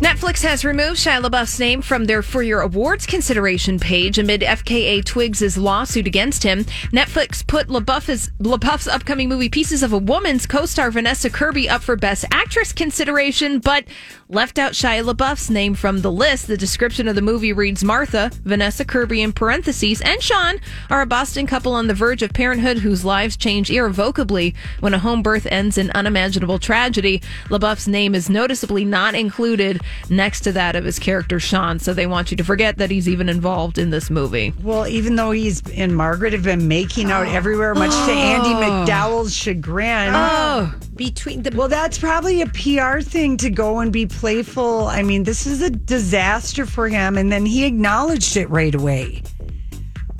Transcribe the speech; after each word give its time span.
Netflix 0.00 0.42
has 0.42 0.64
removed 0.64 0.98
Shia 0.98 1.22
LaBeouf's 1.22 1.60
name 1.60 1.80
from 1.80 2.06
their 2.06 2.20
For 2.20 2.42
Your 2.42 2.62
Awards 2.62 3.06
consideration 3.06 3.78
page 3.78 4.18
amid 4.18 4.40
FKA 4.40 5.04
Twigs' 5.04 5.56
lawsuit 5.56 6.08
against 6.08 6.42
him. 6.42 6.64
Netflix 6.92 7.46
put 7.46 7.68
LaBeouf's, 7.68 8.28
LaBeouf's 8.40 8.88
upcoming 8.88 9.28
movie 9.28 9.48
Pieces 9.48 9.84
of 9.84 9.92
a 9.92 9.98
Woman's 9.98 10.46
co-star 10.46 10.90
Vanessa 10.90 11.30
Kirby 11.30 11.68
up 11.68 11.80
for 11.80 11.94
Best 11.94 12.24
Actress 12.32 12.72
consideration, 12.72 13.60
but 13.60 13.84
left 14.28 14.58
out 14.58 14.72
Shia 14.72 15.08
LaBeouf's 15.08 15.48
name 15.48 15.74
from 15.74 16.00
the 16.00 16.10
list. 16.10 16.48
The 16.48 16.56
description 16.56 17.06
of 17.06 17.14
the 17.14 17.22
movie 17.22 17.52
reads 17.52 17.84
Martha, 17.84 18.32
Vanessa 18.42 18.84
Kirby 18.84 19.22
in 19.22 19.32
parentheses, 19.32 20.00
and 20.00 20.20
Sean 20.20 20.56
are 20.90 21.02
a 21.02 21.06
Boston 21.06 21.46
couple 21.46 21.72
on 21.72 21.86
the 21.86 21.94
verge 21.94 22.22
of 22.22 22.32
parenthood 22.32 22.78
whose 22.78 23.04
lives 23.04 23.36
change 23.36 23.70
irrevocably 23.70 24.56
when 24.80 24.92
a 24.92 24.98
home 24.98 25.22
birth 25.22 25.46
ends 25.52 25.78
in 25.78 25.92
unimaginable 25.92 26.58
tragedy. 26.58 27.22
LaBeouf's 27.44 27.86
name 27.86 28.16
is 28.16 28.28
noticeably 28.28 28.84
not 28.84 29.14
included 29.14 29.80
next 30.08 30.40
to 30.42 30.52
that 30.52 30.76
of 30.76 30.84
his 30.84 30.98
character 30.98 31.40
Sean, 31.40 31.78
so 31.78 31.94
they 31.94 32.06
want 32.06 32.30
you 32.30 32.36
to 32.36 32.44
forget 32.44 32.78
that 32.78 32.90
he's 32.90 33.08
even 33.08 33.28
involved 33.28 33.78
in 33.78 33.90
this 33.90 34.10
movie. 34.10 34.52
Well, 34.62 34.86
even 34.86 35.16
though 35.16 35.30
he's 35.30 35.62
and 35.70 35.96
Margaret 35.96 36.32
have 36.32 36.42
been 36.42 36.68
making 36.68 37.10
out 37.10 37.26
everywhere, 37.34 37.74
much 37.74 37.90
to 37.90 38.12
Andie 38.12 38.54
oh. 38.54 38.60
MacDowell's 38.60 39.34
chagrin. 39.34 40.10
Oh, 40.14 40.74
between 40.94 41.42
the 41.42 41.50
Well, 41.54 41.68
that's 41.68 41.98
probably 41.98 42.42
a 42.42 42.46
PR 42.46 43.00
thing 43.00 43.36
to 43.38 43.50
go 43.50 43.80
and 43.80 43.92
be 43.92 44.06
playful. 44.06 44.86
I 44.86 45.02
mean, 45.02 45.24
this 45.24 45.46
is 45.46 45.62
a 45.62 45.70
disaster 45.70 46.66
for 46.66 46.88
him, 46.88 47.18
and 47.18 47.30
then 47.30 47.46
he 47.46 47.64
acknowledged 47.64 48.36
it 48.36 48.48
right 48.50 48.74
away. 48.74 49.22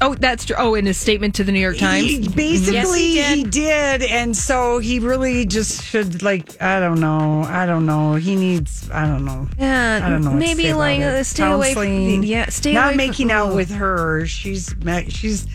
Oh, 0.00 0.14
that's 0.14 0.44
true. 0.44 0.56
Oh, 0.58 0.74
in 0.74 0.86
his 0.86 0.96
statement 0.96 1.34
to 1.36 1.44
the 1.44 1.50
New 1.52 1.60
York 1.60 1.76
Times. 1.78 2.06
He- 2.06 2.28
basically, 2.28 3.14
Yes, 3.14 3.34
he 3.34 3.42
did. 3.42 3.98
he 3.98 3.98
did, 4.00 4.02
and 4.10 4.36
so 4.36 4.78
he 4.78 5.00
really 5.00 5.44
just 5.44 5.82
should 5.84 6.22
like. 6.22 6.60
I 6.62 6.78
don't 6.80 7.00
know. 7.00 7.42
I 7.42 7.66
don't 7.66 7.84
know. 7.86 8.14
He 8.14 8.36
needs. 8.36 8.88
I 8.90 9.06
don't 9.06 9.24
know. 9.24 9.48
Yeah, 9.58 10.00
I 10.04 10.08
don't 10.08 10.22
know. 10.22 10.30
what 10.30 10.34
to 10.34 10.38
maybe 10.46 10.62
say 10.64 10.68
about 10.70 10.78
like 10.78 11.00
it. 11.00 11.04
uh, 11.04 11.24
stay 11.24 11.50
away 11.50 11.74
from 11.74 12.22
yeah, 12.22 12.48
stay 12.48 12.72
not 12.74 12.88
away 12.88 12.96
making 12.96 13.28
from, 13.28 13.36
out 13.36 13.54
with 13.54 13.70
her. 13.70 14.24
She's 14.26 14.74
ma- 14.84 15.02
she's. 15.08 15.46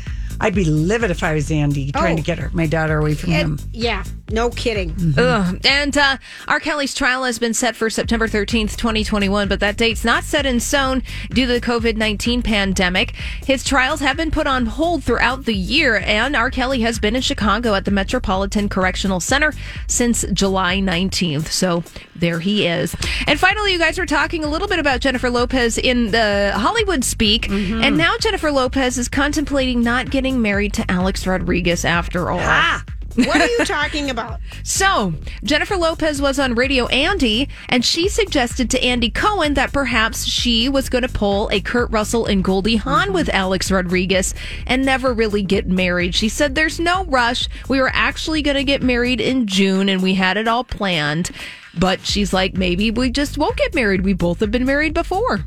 I'd 0.41 0.55
be 0.55 0.65
livid 0.65 1.09
if 1.11 1.23
I 1.23 1.33
was 1.35 1.49
Andie 1.49 1.91
trying 1.93 2.13
Oh. 2.13 2.17
to 2.17 2.23
get 2.23 2.37
her 2.39 2.49
my 2.53 2.65
daughter 2.65 2.97
away 2.97 3.13
from 3.13 3.31
him. 3.31 3.59
yeah, 3.71 4.03
no 4.33 4.49
kidding. 4.49 4.95
Ugh. 5.17 5.59
And 5.65 5.97
uh, 5.97 6.17
R. 6.47 6.59
Kelly's 6.59 6.93
trial 6.93 7.23
has 7.23 7.39
been 7.39 7.53
set 7.53 7.75
for 7.75 7.89
September 7.89 8.27
13th, 8.27 8.75
2021, 8.75 9.47
but 9.47 9.59
that 9.59 9.77
date's 9.77 10.03
not 10.03 10.23
set 10.23 10.45
in 10.45 10.59
stone 10.59 11.03
due 11.29 11.45
to 11.45 11.53
the 11.53 11.61
COVID 11.61 11.95
19 11.95 12.41
pandemic. 12.41 13.11
His 13.45 13.63
trials 13.63 13.99
have 13.99 14.17
been 14.17 14.31
put 14.31 14.47
on 14.47 14.65
hold 14.65 15.03
throughout 15.03 15.45
the 15.45 15.53
year, 15.53 15.97
and 15.97 16.35
R. 16.35 16.49
Kelly 16.49 16.81
has 16.81 16.99
been 16.99 17.15
in 17.15 17.21
Chicago 17.21 17.75
at 17.75 17.85
the 17.85 17.91
Metropolitan 17.91 18.69
Correctional 18.69 19.19
Center 19.19 19.53
since 19.87 20.25
July 20.33 20.79
19th. 20.79 21.47
So 21.47 21.83
there 22.15 22.39
he 22.39 22.67
is. 22.67 22.95
And 23.27 23.39
finally, 23.39 23.73
you 23.73 23.79
guys 23.79 23.97
were 23.99 24.05
talking 24.05 24.43
a 24.43 24.47
little 24.47 24.67
bit 24.67 24.79
about 24.79 24.99
Jennifer 24.99 25.29
Lopez 25.29 25.77
in 25.77 26.11
the 26.11 26.53
Hollywood 26.55 27.03
speak, 27.03 27.49
and 27.49 27.97
now 27.97 28.17
Jennifer 28.19 28.51
Lopez 28.51 28.97
is 28.97 29.07
contemplating 29.07 29.81
not 29.81 30.09
getting 30.09 30.41
married 30.41 30.73
to 30.73 30.91
Alex 30.91 31.27
Rodriguez 31.27 31.85
after 31.85 32.31
all. 32.31 32.39
Ah, 32.41 32.83
what 33.15 33.41
are 33.41 33.47
you 33.47 33.65
talking 33.65 34.09
about? 34.09 34.39
So, 34.65 35.13
Jennifer 35.43 35.75
Lopez 35.75 36.21
was 36.21 36.39
on 36.39 36.55
Radio 36.55 36.87
Andy, 36.87 37.49
and 37.67 37.83
she 37.83 38.07
suggested 38.07 38.69
to 38.69 38.83
Andy 38.83 39.09
Cohen 39.09 39.55
that 39.55 39.73
perhaps 39.73 40.23
she 40.23 40.69
was 40.69 40.87
going 40.87 41.01
to 41.01 41.09
pull 41.09 41.49
a 41.51 41.59
Kurt 41.59 41.91
Russell 41.91 42.25
and 42.27 42.43
Goldie 42.43 42.77
Hawn 42.77 43.11
with 43.11 43.27
Alex 43.29 43.69
Rodriguez 43.69 44.33
and 44.65 44.85
never 44.85 45.13
really 45.13 45.41
get 45.41 45.67
married. 45.67 46.15
She 46.15 46.29
said, 46.29 46.55
There's 46.55 46.79
no 46.79 47.03
rush. 47.05 47.49
We 47.67 47.81
were 47.81 47.91
actually 47.93 48.41
going 48.41 48.55
to 48.55 48.63
get 48.63 48.81
married 48.81 49.19
in 49.19 49.47
June, 49.47 49.89
and 49.89 50.01
we 50.01 50.13
had 50.13 50.37
it 50.37 50.47
all 50.47 50.63
planned. 50.63 51.31
But 51.77 52.05
she's 52.05 52.33
like, 52.33 52.55
maybe 52.55 52.91
we 52.91 53.09
just 53.09 53.37
won't 53.37 53.57
get 53.57 53.73
married. 53.73 54.01
We 54.05 54.13
both 54.13 54.39
have 54.41 54.51
been 54.51 54.65
married 54.65 54.93
before. 54.93 55.45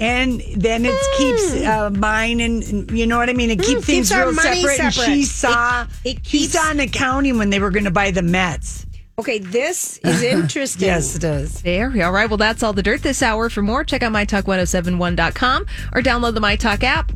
And 0.00 0.40
then 0.56 0.84
it 0.86 0.94
keeps 1.18 1.66
uh, 1.66 1.90
mine 1.90 2.40
and, 2.40 2.90
you 2.90 3.06
know 3.06 3.18
what 3.18 3.28
I 3.28 3.34
mean. 3.34 3.50
It 3.50 3.58
keeps 3.58 3.84
keeps 3.84 3.86
things 3.86 4.14
real 4.14 4.32
money 4.32 4.62
separate. 4.62 4.80
And 4.80 4.94
she 4.94 5.22
saw 5.24 5.82
It- 6.04 6.16
it 6.16 6.24
keeps- 6.24 6.54
saw 6.54 6.70
an 6.70 6.80
accounting 6.80 7.36
when 7.38 7.50
they 7.50 7.60
were 7.60 7.70
going 7.70 7.84
to 7.84 7.90
buy 7.90 8.10
the 8.10 8.22
Mets. 8.22 8.86
Okay, 9.18 9.38
this 9.38 9.98
is 9.98 10.22
interesting. 10.22 10.86
Yes, 10.86 11.14
it 11.16 11.24
is. 11.24 11.60
There. 11.60 11.92
All 12.04 12.12
right. 12.12 12.30
Well, 12.30 12.38
that's 12.38 12.62
all 12.62 12.72
the 12.72 12.82
dirt 12.82 13.02
this 13.02 13.22
hour. 13.22 13.50
For 13.50 13.60
more, 13.60 13.84
check 13.84 14.02
out 14.02 14.12
mytalk1071.com 14.14 15.66
or 15.92 16.00
download 16.00 16.32
the 16.34 16.40
MyTalk 16.40 16.82
app. 16.82 17.12